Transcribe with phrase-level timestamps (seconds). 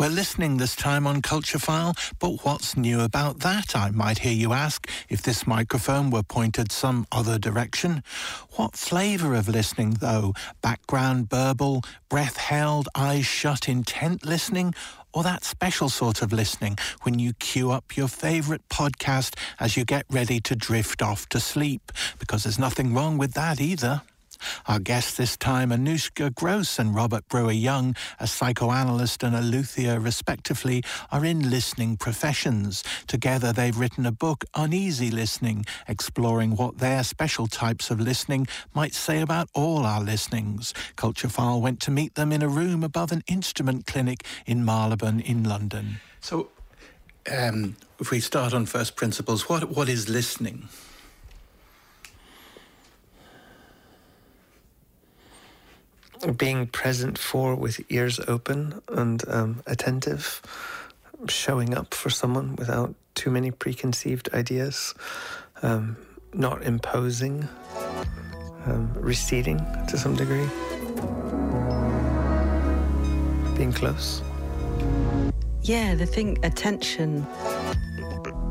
[0.00, 4.32] We're listening this time on Culture File, but what's new about that, I might hear
[4.32, 8.02] you ask, if this microphone were pointed some other direction?
[8.52, 10.32] What flavour of listening, though?
[10.62, 14.74] Background burble, breath held, eyes shut, intent listening?
[15.12, 19.84] Or that special sort of listening when you queue up your favourite podcast as you
[19.84, 21.92] get ready to drift off to sleep?
[22.18, 24.00] Because there's nothing wrong with that either.
[24.66, 30.00] Our guests this time, Anouchka Grose and Robert Brewer Young, a psychoanalyst and a luthier
[30.00, 32.84] respectively, are in listening professions.
[33.06, 38.94] Together they've written a book, Uneasy Listening, exploring what their special types of listening might
[38.94, 40.74] say about all our listenings.
[40.96, 45.20] Culture File went to meet them in a room above an instrument clinic in Marylebone
[45.20, 46.00] in London.
[46.20, 46.48] So,
[47.30, 50.68] um, if we start on first principles, what, what is listening?
[56.36, 60.42] Being present for with ears open and um, attentive,
[61.28, 64.94] showing up for someone without too many preconceived ideas,
[65.62, 65.96] um,
[66.32, 67.48] not imposing,
[68.66, 69.58] um, receding
[69.88, 70.48] to some degree,
[73.56, 74.22] being close.
[75.62, 77.26] Yeah, the thing, attention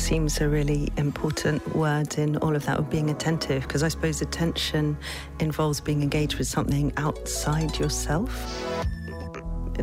[0.00, 4.22] seems a really important word in all of that of being attentive because I suppose
[4.22, 4.96] attention
[5.40, 8.30] involves being engaged with something outside yourself.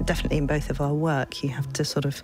[0.05, 2.23] Definitely in both of our work, you have to sort of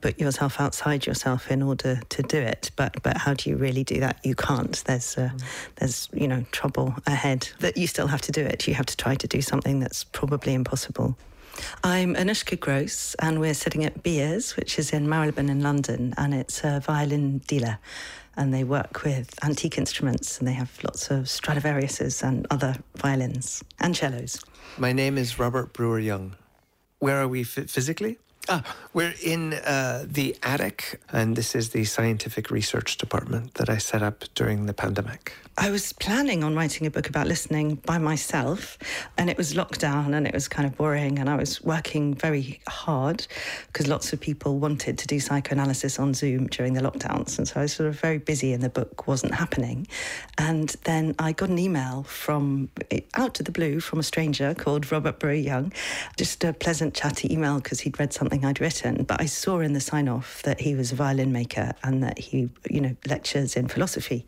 [0.00, 2.70] put yourself outside yourself in order to do it.
[2.76, 4.18] But but how do you really do that?
[4.24, 4.82] You can't.
[4.84, 5.30] There's uh,
[5.76, 8.66] there's you know trouble ahead that you still have to do it.
[8.66, 11.16] You have to try to do something that's probably impossible.
[11.84, 16.34] I'm Anouchka Grose, and we're sitting at Beare's, which is in Marylebone in London, and
[16.34, 17.78] it's a violin dealer.
[18.36, 23.64] And they work with antique instruments, and they have lots of Stradivariuses and other violins
[23.80, 24.40] and cellos.
[24.76, 26.36] My name is Robert Brewer Young.
[27.00, 28.18] Where are we f- physically?
[28.50, 28.62] Ah,
[28.94, 34.02] we're in uh, the attic, and this is the scientific research department that I set
[34.02, 35.34] up during the pandemic.
[35.58, 38.78] I was planning on writing a book about listening by myself,
[39.18, 42.60] and it was lockdown and it was kind of boring, And I was working very
[42.68, 43.26] hard
[43.66, 47.36] because lots of people wanted to do psychoanalysis on Zoom during the lockdowns.
[47.38, 49.88] And so I was sort of very busy, and the book wasn't happening.
[50.38, 52.70] And then I got an email from
[53.14, 55.72] out of the blue from a stranger called Robert Brewer Young,
[56.16, 59.04] just a pleasant, chatty email because he'd read something I'd written.
[59.04, 62.18] But I saw in the sign off that he was a violin maker and that
[62.18, 64.24] he, you know, lectures in philosophy.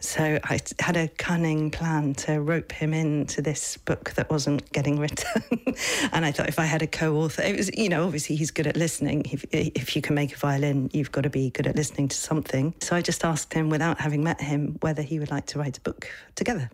[0.00, 4.98] So I had a cunning plan to rope him into this book that wasn't getting
[4.98, 5.42] written.
[6.12, 8.66] and I thought if I had a co-author, it was, you know, obviously he's good
[8.66, 9.24] at listening.
[9.30, 12.16] If, if you can make a violin, you've got to be good at listening to
[12.16, 12.74] something.
[12.80, 15.78] So I just asked him, without having met him, whether he would like to write
[15.78, 16.70] a book together.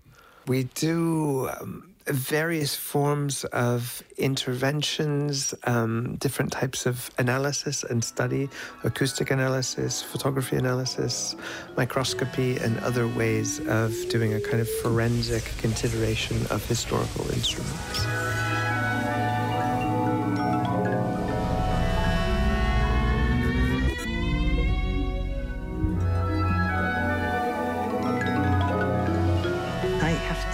[0.46, 1.48] We do.
[1.60, 8.48] Um various forms of interventions, um, different types of analysis and study,
[8.84, 11.34] acoustic analysis, photography analysis,
[11.76, 18.65] microscopy, and other ways of doing a kind of forensic consideration of historical instruments.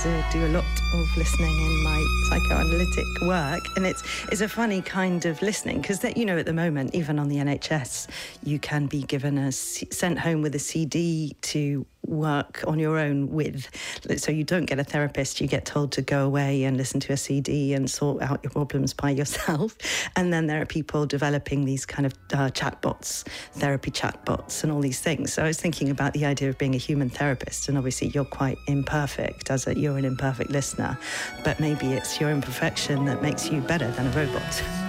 [0.02, 0.64] To do a lot
[0.94, 4.02] of listening in my psychoanalytic work, and it's
[4.32, 7.28] it's a funny kind of listening because that you know at the moment, even on
[7.28, 8.08] the NHS,
[8.42, 13.30] you can be given a sent home with a CD to work on your own
[13.30, 13.68] with.
[14.16, 17.12] So you don't get a therapist, you get told to go away and listen to
[17.12, 19.76] a CD and sort out your problems by yourself.
[20.16, 24.80] And then there are people developing these kind of uh, chatbots, therapy chatbots, and all
[24.80, 25.32] these things.
[25.32, 28.24] So I was thinking about the idea of being a human therapist, and obviously you're
[28.24, 30.98] quite imperfect as a, you're an imperfect listener,
[31.44, 34.62] but maybe it's your imperfection that makes you better than a robot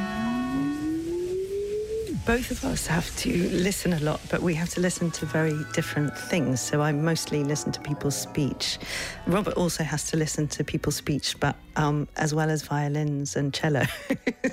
[2.26, 5.58] both of us have to listen a lot, but we have to listen to very
[5.74, 6.62] different things.
[6.62, 8.80] So I mostly listen to people's speech.
[9.28, 13.54] Robert also has to listen to people's speech, but um, as well as violins and
[13.54, 13.84] cello.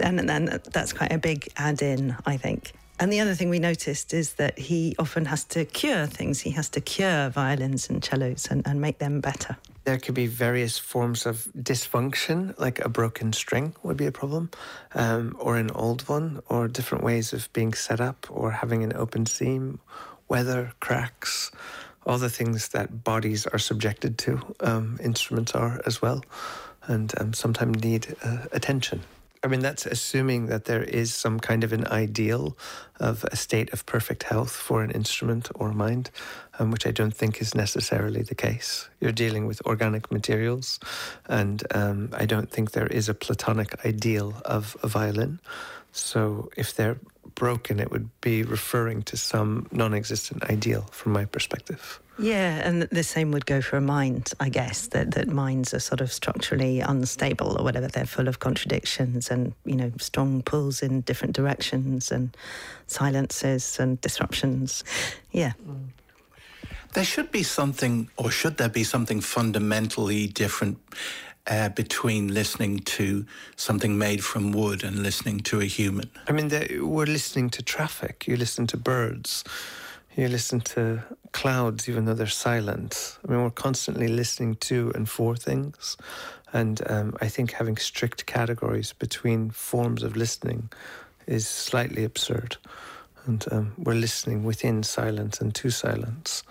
[0.00, 2.72] and then that's quite a big add in, I think.
[3.00, 6.40] And the other thing we noticed is that he often has to cure things.
[6.40, 9.56] He has to cure violins and cellos and, and make them better.
[9.84, 14.50] There could be various forms of dysfunction, like a broken string would be a problem,
[14.94, 18.92] um, or an old one, or different ways of being set up, or having an
[18.94, 19.78] open seam,
[20.28, 21.50] weather, cracks,
[22.04, 26.22] all the things that bodies are subjected to, um, instruments are as well,
[26.82, 29.00] and um, sometimes need uh, attention.
[29.42, 32.56] I mean, that's assuming that there is some kind of an ideal
[32.98, 36.10] of a state of perfect health for an instrument or mind,
[36.58, 38.88] um, which I don't think is necessarily the case.
[39.00, 40.80] You're dealing with organic materials,
[41.26, 45.38] and um, I don't think there is a platonic ideal of a violin.
[45.92, 46.98] So if they're
[47.34, 52.00] broken, it would be referring to some non existent ideal from my perspective.
[52.18, 55.78] Yeah, and the same would go for a mind, I guess, that, that minds are
[55.78, 57.86] sort of structurally unstable or whatever.
[57.86, 62.36] They're full of contradictions and, you know, strong pulls in different directions and
[62.88, 64.82] silences and disruptions.
[65.30, 65.52] Yeah.
[66.94, 70.78] There should be something, or should there be something fundamentally different
[71.46, 73.24] uh, between listening to
[73.56, 76.10] something made from wood and listening to a human?
[76.26, 76.50] I mean,
[76.80, 79.44] we're listening to traffic, you listen to birds,
[80.16, 83.18] you listen to clouds, even though they're silent.
[83.26, 85.96] I mean, we're constantly listening to and for things.
[86.52, 90.70] And um, I think having strict categories between forms of listening
[91.26, 92.56] is slightly absurd.
[93.26, 96.42] And um, we're listening within silence and to silence.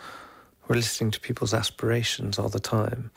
[0.68, 3.12] We're listening to people's aspirations all the time.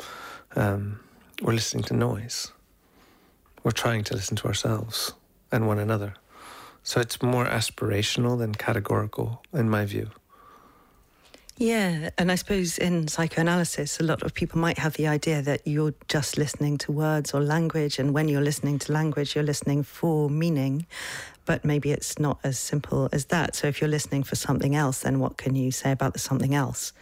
[0.56, 1.00] Um,
[1.42, 2.52] we're listening to noise.
[3.62, 5.12] We're trying to listen to ourselves
[5.52, 6.14] and one another.
[6.82, 10.10] So it's more aspirational than categorical, in my view.
[11.60, 15.66] Yeah, and I suppose in psychoanalysis, a lot of people might have the idea that
[15.66, 19.82] you're just listening to words or language, and when you're listening to language, you're listening
[19.82, 20.86] for meaning.
[21.44, 23.54] But maybe it's not as simple as that.
[23.56, 26.54] So if you're listening for something else, then what can you say about the something
[26.54, 26.94] else?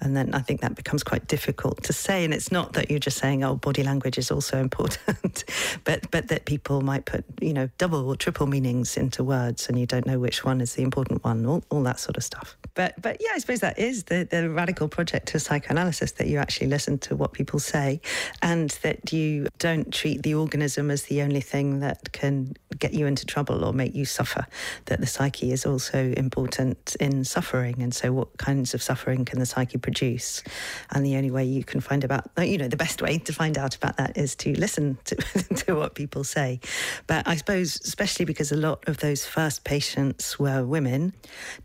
[0.00, 2.24] And then I think that becomes quite difficult to say.
[2.24, 5.44] And it's not that you're just saying, oh, body language is also important,
[5.84, 9.78] but but that people might put, you know, double or triple meanings into words and
[9.78, 12.56] you don't know which one is the important one, all, all that sort of stuff.
[12.74, 16.38] But but yeah, I suppose that is the, the radical project of psychoanalysis that you
[16.38, 18.00] actually listen to what people say
[18.42, 23.06] and that you don't treat the organism as the only thing that can get you
[23.06, 24.46] into trouble or make you suffer,
[24.86, 27.80] that the psyche is also important in suffering.
[27.82, 30.42] And so what kinds of suffering can the psyche produce.
[30.90, 33.56] And the only way you can find about, you know, the best way to find
[33.56, 35.16] out about that is to listen to,
[35.56, 36.60] to what people say.
[37.06, 41.14] But I suppose, especially because a lot of those first patients were women,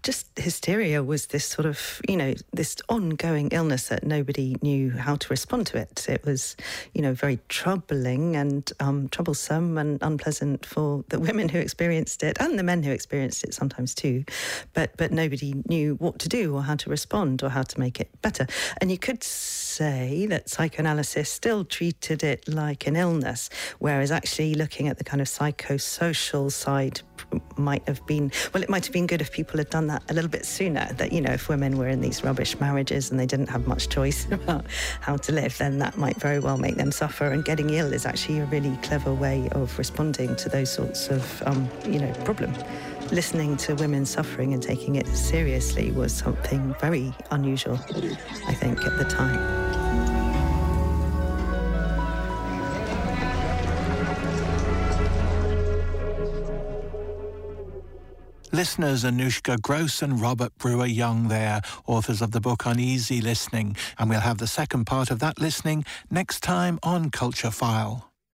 [0.03, 5.15] just hysteria was this sort of, you know, this ongoing illness that nobody knew how
[5.15, 6.05] to respond to it.
[6.07, 6.55] It was,
[6.93, 12.37] you know, very troubling and um, troublesome and unpleasant for the women who experienced it
[12.39, 14.23] and the men who experienced it sometimes too.
[14.73, 17.99] But but nobody knew what to do or how to respond or how to make
[17.99, 18.45] it better.
[18.79, 23.49] And you could say that psychoanalysis still treated it like an illness,
[23.79, 27.01] whereas actually looking at the kind of psychosocial side
[27.57, 30.13] might have been well it might have been good if people had done that a
[30.13, 33.25] little bit sooner that you know if women were in these rubbish marriages and they
[33.25, 34.65] didn't have much choice about
[35.01, 38.05] how to live then that might very well make them suffer and getting ill is
[38.05, 42.53] actually a really clever way of responding to those sorts of um, you know problem
[43.11, 47.79] listening to women suffering and taking it seriously was something very unusual,
[48.47, 49.72] I think, at the time.
[58.53, 63.75] Listeners Anouchka Grose and Robert Brewer Young there, authors of the book Uneasy Listening.
[63.97, 68.12] And we'll have the second part of that listening next time on Culture File.